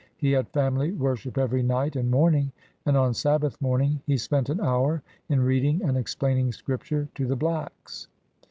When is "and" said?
1.95-2.09, 2.87-2.97, 5.83-5.95